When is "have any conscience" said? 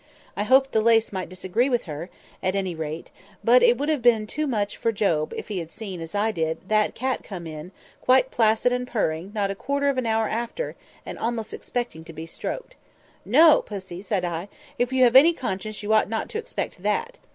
15.03-15.83